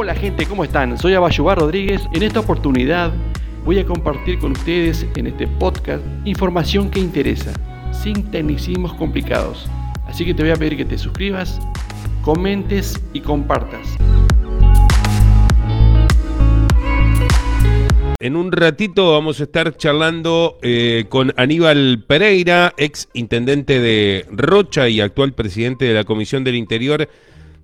[0.00, 0.96] Hola gente, ¿cómo están?
[0.96, 2.00] Soy Abayubar Rodríguez.
[2.14, 3.12] En esta oportunidad
[3.64, 7.52] voy a compartir con ustedes en este podcast información que interesa,
[7.90, 9.66] sin tecnicismos complicados.
[10.06, 11.58] Así que te voy a pedir que te suscribas,
[12.22, 13.96] comentes y compartas.
[18.20, 24.88] En un ratito vamos a estar charlando eh, con Aníbal Pereira, ex intendente de Rocha
[24.88, 27.08] y actual presidente de la Comisión del Interior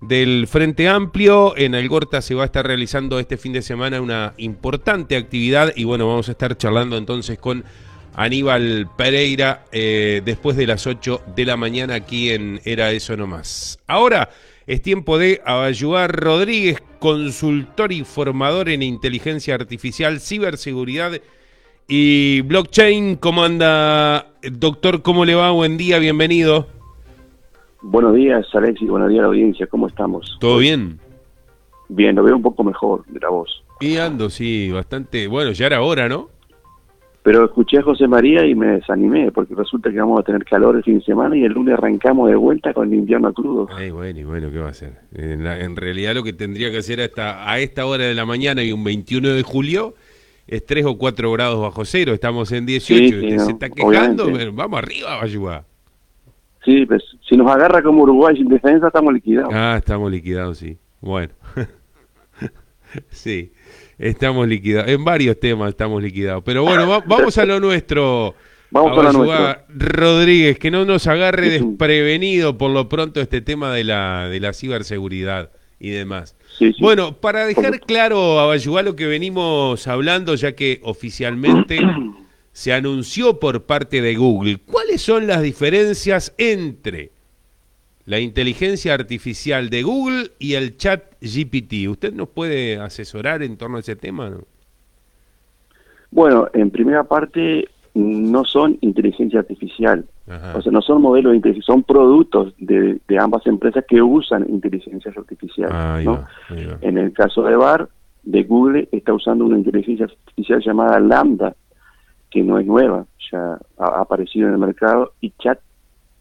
[0.00, 1.56] del Frente Amplio.
[1.56, 5.84] En Algorta se va a estar realizando este fin de semana una importante actividad y
[5.84, 7.64] bueno, vamos a estar charlando entonces con
[8.14, 13.26] Aníbal Pereira eh, después de las 8 de la mañana aquí en Era Eso No
[13.26, 13.78] Más.
[13.86, 14.30] Ahora
[14.66, 21.20] es tiempo de Abayuar Rodríguez, consultor y formador en inteligencia artificial, ciberseguridad
[21.88, 23.16] y blockchain.
[23.16, 25.02] ¿Cómo anda, doctor?
[25.02, 25.50] ¿Cómo le va?
[25.50, 26.68] Buen día, bienvenido.
[27.86, 28.88] Buenos días, Alexis.
[28.88, 29.66] Buenos días a la audiencia.
[29.66, 30.38] ¿Cómo estamos?
[30.40, 30.98] ¿Todo bien?
[31.90, 33.62] Bien, lo veo un poco mejor de la voz.
[33.78, 35.28] Y ando, sí, bastante.
[35.28, 36.30] Bueno, ya era hora, ¿no?
[37.22, 40.76] Pero escuché a José María y me desanimé, porque resulta que vamos a tener calor
[40.76, 43.68] el fin de semana y el lunes arrancamos de vuelta con el invierno crudo.
[43.76, 44.94] Ay, bueno, y bueno, ¿qué va a hacer?
[45.12, 48.72] En, realidad lo que tendría que hacer hasta a esta hora de la mañana y
[48.72, 49.94] un 21 de julio
[50.46, 52.14] es 3 o 4 grados bajo cero.
[52.14, 53.26] Estamos en 18.
[53.26, 55.66] y se está quejando, vamos arriba, Bayuá.
[56.64, 59.50] Sí, pues si nos agarra como Uruguay sin defensa, estamos liquidados.
[59.52, 60.78] Ah, estamos liquidados, sí.
[61.00, 61.32] Bueno.
[63.10, 63.52] sí,
[63.98, 64.90] estamos liquidados.
[64.90, 66.42] En varios temas estamos liquidados.
[66.44, 68.34] Pero bueno, vamos a lo nuestro.
[68.70, 69.64] Vamos a, lo nuestro.
[69.68, 74.52] Rodríguez, que no nos agarre desprevenido por lo pronto este tema de la, de la
[74.52, 76.36] ciberseguridad y demás.
[76.80, 81.78] Bueno, para dejar claro a Bayuá lo que venimos hablando, ya que oficialmente
[82.54, 84.58] se anunció por parte de Google.
[84.64, 87.10] ¿Cuáles son las diferencias entre
[88.06, 91.90] la inteligencia artificial de Google y el chat GPT?
[91.90, 94.32] ¿Usted nos puede asesorar en torno a ese tema?
[96.12, 100.04] Bueno, en primera parte no son inteligencia artificial,
[100.54, 105.12] o sea, no son modelos de inteligencia, son productos de, ambas empresas que usan inteligencia
[105.16, 106.30] artificial.
[106.82, 107.88] En el caso de BAR,
[108.22, 111.56] de Google está usando una inteligencia artificial llamada Lambda,
[112.34, 115.60] que no es nueva, ya ha aparecido en el mercado, y Chat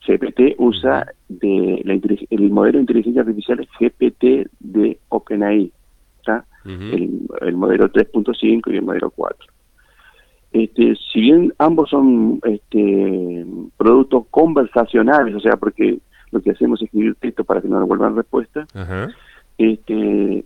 [0.06, 1.94] GPT usa de la,
[2.30, 5.72] el modelo de inteligencia artificial GPT de OpenAI,
[6.66, 9.48] el, modelo 3.5 y el modelo 4.
[10.52, 13.44] Este, si bien ambos son este,
[13.76, 15.98] productos conversacionales, o sea, porque
[16.32, 18.68] lo que hacemos es escribir texto para que nos devuelvan respuesta,
[19.58, 20.46] este,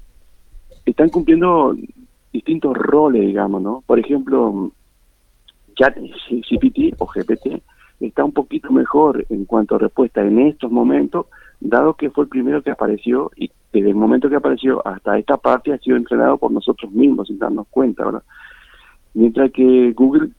[0.86, 1.76] están cumpliendo
[2.32, 3.84] distintos roles, digamos, ¿no?
[3.86, 4.72] Por ejemplo,
[5.78, 7.62] chat GPT o GPT
[8.00, 11.28] está un poquito mejor en cuanto a respuesta en estos momentos,
[11.60, 15.38] dado que fue el primero que apareció y desde el momento que apareció hasta esta
[15.38, 18.24] parte ha sido entrenado por nosotros mismos sin darnos cuenta, ¿verdad?
[19.14, 20.30] Mientras que Google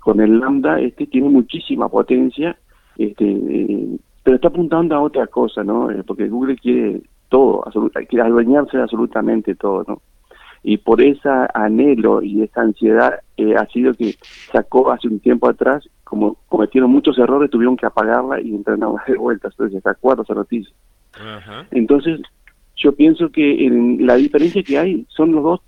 [0.00, 2.56] con el Lambda este tiene muchísima potencia,
[2.96, 5.90] este, eh, pero está apuntando a otra cosa, ¿no?
[5.90, 7.64] Eh, porque Google quiere todo,
[8.08, 10.00] quiere adueñarse de absolutamente todo, ¿no?
[10.68, 14.16] Y por ese anhelo y esa ansiedad eh, ha sido que
[14.50, 19.16] sacó hace un tiempo atrás, como cometieron muchos errores, tuvieron que apagarla y entrenarla de
[19.16, 20.74] vuelta, entonces sacó a noticias.
[21.70, 22.20] Entonces,
[22.74, 25.60] yo pienso que en la diferencia que hay son los dos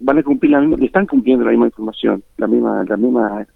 [0.00, 3.46] van a cumplir la misma, están cumpliendo la misma información, la misma, la misma,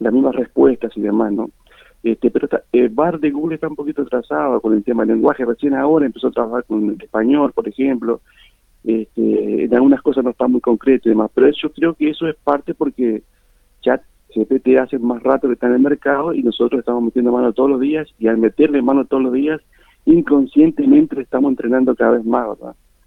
[0.00, 1.48] las mismas respuestas y demás, ¿no?
[2.02, 5.16] Este, pero el eh, bar de Google está un poquito atrasado con el tema del
[5.16, 8.20] lenguaje, recién ahora empezó a trabajar con el español, por ejemplo,
[8.86, 12.28] este, en algunas cosas no está muy concreto y demás, pero yo creo que eso
[12.28, 13.24] es parte porque
[13.80, 14.00] chat
[14.32, 17.68] GPT hace más rato que está en el mercado y nosotros estamos metiendo mano todos
[17.68, 19.60] los días y al meterle mano todos los días,
[20.04, 22.46] inconscientemente estamos entrenando cada vez más.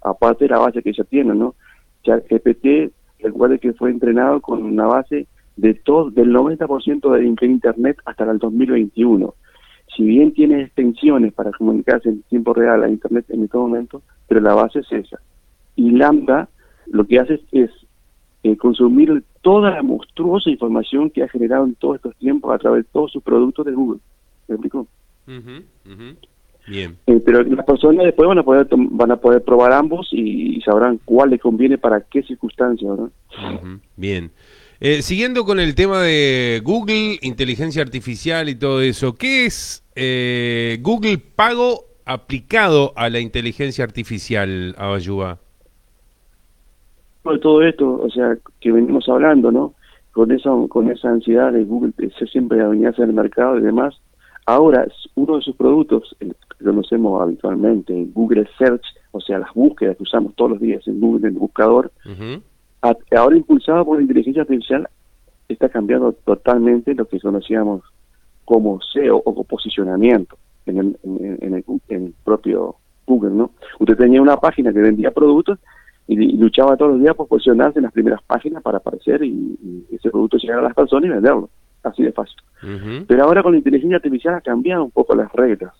[0.02, 1.54] Aparte de la base que ya tiene, ¿no?
[2.02, 7.96] Chat GPT, recuerde que fue entrenado con una base de todo, del 90% de Internet
[8.04, 9.34] hasta el 2021.
[9.96, 14.40] Si bien tiene extensiones para comunicarse en tiempo real a Internet en este momento, pero
[14.42, 15.18] la base es esa
[15.76, 16.48] y Lambda
[16.90, 17.70] lo que hace es,
[18.42, 22.84] eh, consumir toda la monstruosa información que ha generado en todos estos tiempos a través
[22.84, 24.00] de todos sus productos de Google.
[24.48, 24.86] ¿Me explico?
[26.66, 26.96] Bien.
[27.06, 31.00] Eh, pero las personas después van a poder van a poder probar ambos y, sabrán
[31.04, 32.98] cuál les conviene para qué circunstancias,
[33.96, 34.30] Bien.
[34.80, 39.84] Eh, siguiendo con el tema de Google, inteligencia artificial y todo eso, ¿qué es
[40.82, 45.38] Google pago aplicado a la inteligencia artificial, Abayuba?
[47.24, 49.74] De todo esto, o sea, que venimos hablando, ¿no?
[50.12, 54.00] Con esa, con esa ansiedad de Google de ser siempre adueñarse el mercado y demás.
[54.46, 58.82] Ahora, uno de sus productos, el que conocemos habitualmente, Google Search,
[59.12, 61.92] o sea, las búsquedas que usamos todos los días en Google, en el buscador,
[63.16, 64.88] ahora impulsado por la inteligencia artificial,
[65.48, 67.82] está cambiando totalmente lo que conocíamos
[68.44, 70.36] como SEO o posicionamiento
[70.66, 72.76] en el, en, el, en el propio
[73.06, 73.50] Google, ¿no?
[73.78, 75.58] Usted tenía una página que vendía productos
[76.10, 80.10] y, luchaba todos los días por posicionarse en las primeras páginas para aparecer y, ese
[80.10, 81.48] producto llegar a las personas y venderlo.
[81.82, 82.36] Así de fácil.
[83.06, 85.72] Pero ahora con la inteligencia artificial ha cambiado un poco las reglas.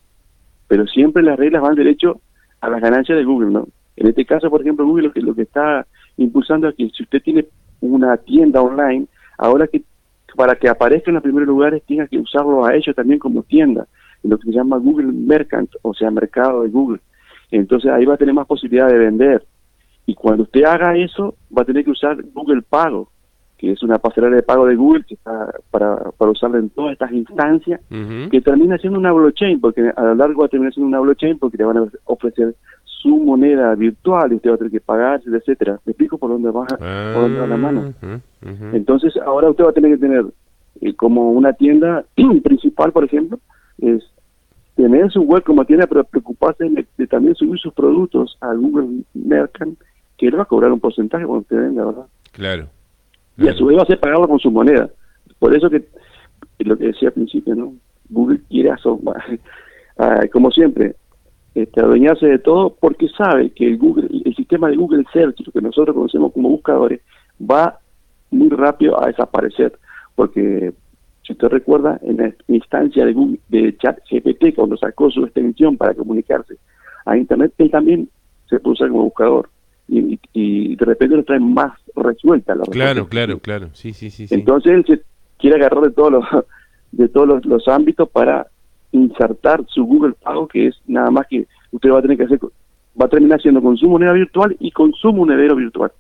[0.67, 2.21] Pero siempre las reglas van derecho
[2.61, 3.69] a las ganancias de Google, ¿no?
[3.97, 5.87] En este caso, por ejemplo, Google lo que, lo que está
[6.17, 7.47] impulsando es que si usted tiene
[7.81, 9.07] una tienda online,
[9.37, 9.83] ahora que
[10.37, 13.87] para que aparezca en los primeros lugares tenga que usarlo a ellos también como tienda,
[14.23, 17.01] lo que se llama Google Mercant, o sea, mercado de Google.
[17.51, 19.45] Entonces ahí va a tener más posibilidad de vender.
[20.11, 23.13] Y cuando usted haga eso, va a tener que usar Google Pago,
[23.57, 26.95] que es una pasarela de pago de Google que está para, para usarla en todas
[26.95, 30.89] estas instancias, que termina siendo una blockchain, porque a lo largo va a terminar siendo
[30.89, 34.73] una blockchain porque le van a ofrecer su moneda virtual y usted va a tener
[34.73, 35.79] que pagar, etcétera.
[35.85, 37.95] ¿Me explico por dónde va, por dónde va la mano?
[38.73, 40.25] Entonces ahora usted va a tener que tener
[40.81, 42.05] eh, como una tienda
[42.43, 43.39] principal, por ejemplo,
[43.79, 44.03] es
[44.81, 46.65] tener su web como tienda, pero preocuparse
[46.97, 49.79] de, también subir sus productos a Google Merchant,
[50.21, 52.07] que él va a cobrar un porcentaje cuando usted venda, ¿verdad?
[52.33, 52.67] Claro.
[53.39, 54.91] Y a su vez va a hacer pagarlo con su moneda.
[55.39, 55.83] Por eso que,
[56.59, 57.73] lo que decía al principio, ¿no?
[58.11, 60.95] Google quiere ah, como siempre,
[61.55, 65.53] este, adueñarse de todo porque sabe que el Google, el sistema de Google Search, lo
[65.53, 67.01] que nosotros conocemos como buscadores,
[67.41, 67.79] va
[68.31, 69.73] muy rápido a desaparecer,
[70.17, 70.75] porque
[71.23, 75.79] si usted recuerda, en la instancia de, Google, de chat GPT, cuando sacó su extensión
[75.79, 76.57] para comunicarse
[77.07, 78.11] a Internet, él también
[78.51, 79.49] se puso como buscador.
[79.93, 83.71] Y, de repente lo trae más resuelta la Claro, claro, claro.
[83.73, 85.03] Sí, sí, sí, Entonces él se
[85.37, 86.25] quiere agarrar de todos los,
[86.93, 88.47] de todos los, ámbitos para
[88.93, 92.39] insertar su Google Pago, que es nada más que usted va a tener que hacer,
[93.01, 95.91] va a terminar siendo con su moneda virtual y con su monedero virtual,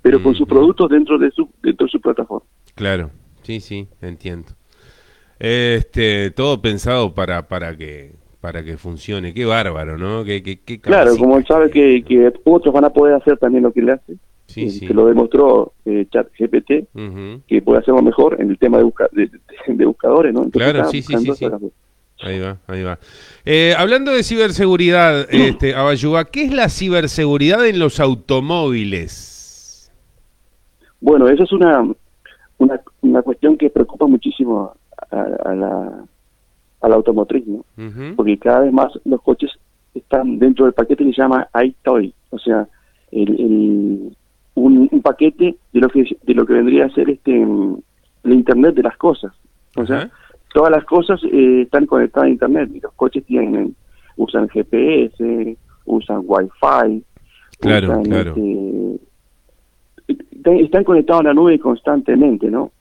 [0.00, 2.46] pero con sus productos dentro de su dentro de su plataforma.
[2.74, 3.10] Claro,
[3.42, 4.52] Sí, sí, entiendo.
[5.38, 9.32] Este, todo pensado para, para que para que funcione.
[9.32, 10.24] Qué bárbaro, ¿no?
[10.24, 13.72] Qué, qué, claro, como él sabe que, que, otros van a poder hacer también lo
[13.72, 14.16] que le hace.
[14.46, 16.88] Sí, eh, Que lo demostró eh, ChatGPT,
[17.46, 19.30] que puede hacerlo mejor en el tema de,
[19.68, 20.50] de, buscadores, ¿no?
[20.50, 21.46] claro, sí, sí, sí,
[22.20, 22.98] Ahí va, ahí va.
[23.44, 29.92] Eh, hablando de ciberseguridad, este, Abayuba, ¿qué es la ciberseguridad en los automóviles?
[31.00, 31.80] Bueno, eso es una,
[32.58, 34.72] una, una cuestión que preocupa muchísimo
[35.10, 36.06] a la
[36.90, 37.64] automotriz, ¿no?
[38.16, 39.50] Porque cada vez más los coches
[39.94, 42.66] están dentro del paquete que se llama iToy, o sea,
[43.10, 44.14] el,
[44.54, 48.82] un, paquete de lo que de lo que vendría a ser este el Internet de
[48.82, 49.32] las cosas,
[49.76, 50.10] o sea,
[50.54, 53.74] todas las cosas eh, están conectadas a Internet y los coches tienen
[54.16, 57.04] usan GPS, usan Wi-Fi,
[57.60, 58.34] claro, claro.
[58.36, 59.00] Este,
[60.60, 62.72] están conectados a la nube constantemente, ¿no?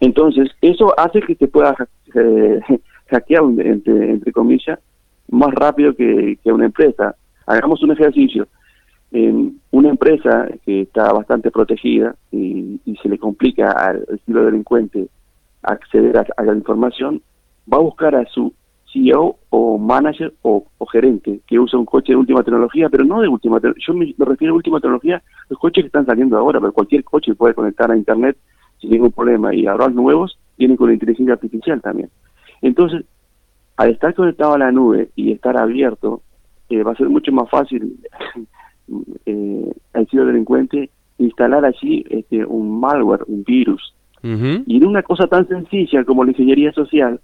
[0.00, 1.74] Entonces, eso hace que se pueda
[2.14, 2.60] eh,
[3.10, 4.78] hackear, entre, entre, comillas,
[5.28, 7.14] más rápido que, una empresa.
[7.46, 8.46] Hagamos un ejercicio.
[9.10, 15.08] En una empresa que está bastante protegida y, se le complica al, estilo delincuente
[15.62, 17.20] acceder a, la información,
[17.70, 18.52] va a buscar a su
[18.92, 23.28] CEO o manager o, gerente que usa un coche de última tecnología, pero no de
[23.28, 23.86] última tecnología.
[23.86, 27.34] Yo me, refiero a última tecnología, los coches que están saliendo ahora, pero cualquier coche
[27.34, 28.36] puede conectar a Internet
[28.78, 29.54] sin ningún problema.
[29.54, 32.10] Y los nuevos vienen con la inteligencia artificial también.
[32.60, 33.04] Entonces,
[33.76, 36.22] al estar conectado a la nube y estar abierto,
[36.68, 37.98] eh, va a ser mucho más fácil
[39.26, 43.94] eh, al delincuente instalar allí este, un malware, un virus.
[44.24, 47.20] Y en una cosa tan sencilla como la ingeniería social,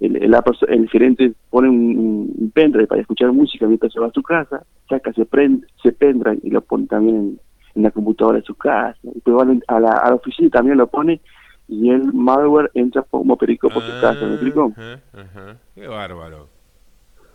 [0.00, 4.64] el, el, gerente pone un, pendrive para escuchar música mientras se va a su casa,
[4.88, 7.38] saca ese, prend, se pendrive y lo pone también
[7.76, 8.98] en, la computadora de su casa,
[9.68, 11.20] a la, a la oficina también lo pone
[11.70, 14.72] y el malware entra como perico por su casa, ¿me explico?
[15.76, 16.48] Qué bárbaro.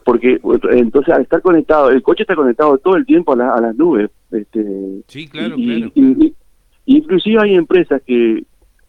[0.04, 0.40] Porque
[0.72, 3.76] entonces al estar conectado, el coche está conectado todo el tiempo a, la, a las
[3.76, 4.12] nubes.
[4.32, 5.92] Este, sí, claro, claro.
[5.96, 6.34] Y,
[6.86, 8.44] inclusive hay empresas que,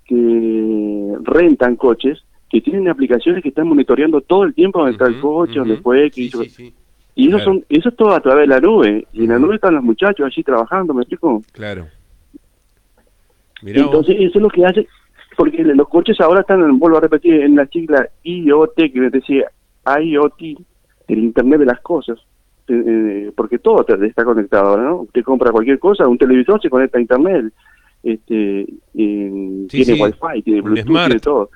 [0.05, 5.21] que rentan coches que tienen aplicaciones que están monitoreando todo el tiempo donde está el
[5.21, 6.29] coche, donde fue, que
[7.15, 9.55] y eso son eso es todo a través de la nube y en la nube
[9.55, 11.43] están los muchachos allí trabajando, ¿me explico?
[11.53, 11.87] Claro.
[13.63, 14.87] Entonces eso es lo que hace
[15.37, 19.51] porque los coches ahora están, vuelvo a repetir, en la sigla IoT, que me decía
[19.87, 20.41] IoT,
[21.09, 22.19] el Internet de las cosas,
[22.69, 24.97] eh, eh, porque todo está conectado, ¿no?
[25.03, 27.53] Usted compra cualquier cosa, un televisor se conecta a Internet,
[28.03, 31.51] este, tiene Wi-Fi, tiene Bluetooth, tiene todo.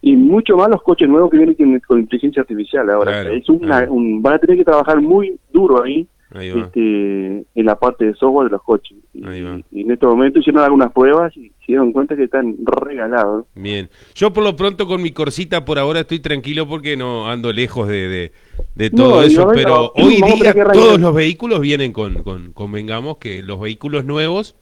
[0.00, 3.22] Y mucho más los coches nuevos que vienen con, inteligencia artificial ahora.
[3.32, 8.06] es una, un, van a tener que trabajar muy duro ahí, este, en la parte
[8.06, 8.98] de software de los coches.
[9.14, 13.46] Y, en este momento hicieron algunas pruebas y se dieron cuenta que están regalados.
[13.54, 13.88] Bien.
[14.14, 17.88] Yo por lo pronto con mi corsita por ahora estoy tranquilo porque no ando lejos
[17.88, 18.32] de,
[18.74, 23.60] de, todo eso, pero hoy día todos los vehículos vienen con, con, convengamos que los
[23.60, 24.56] vehículos nuevos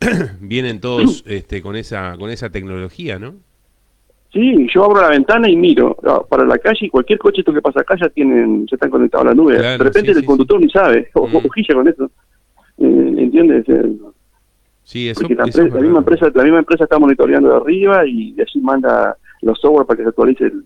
[0.40, 3.34] vienen todos este, con esa con esa tecnología, ¿no?
[4.32, 7.62] Sí, yo abro la ventana y miro ah, para la calle y cualquier coche que
[7.62, 9.56] pasa acá ya tienen, ya están conectados a la nube.
[9.56, 11.32] de repente el conductor ni sabe, o mm.
[11.32, 12.10] con eso.
[12.78, 13.64] Eh, ¿Entiendes?
[13.68, 13.96] Eh,
[14.84, 18.60] sí, eso, la, misma empresa, la misma empresa está monitoreando de arriba y de allí
[18.60, 20.64] manda los software para que se actualice el,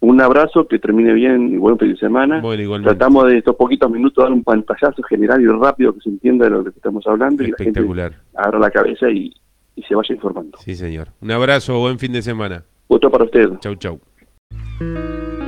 [0.00, 2.42] Un abrazo, que termine bien y buen fin de semana.
[2.82, 6.50] Tratamos de estos poquitos minutos dar un pantallazo general y rápido que se entienda de
[6.50, 8.12] lo que estamos hablando Espectacular.
[8.12, 9.32] y la abra la cabeza y,
[9.88, 10.58] se vaya informando.
[10.58, 11.08] Sí, señor.
[11.20, 12.64] Un abrazo, buen fin de semana.
[12.88, 13.48] Otro para usted.
[13.60, 14.00] Chau, chau.
[14.82, 15.41] Música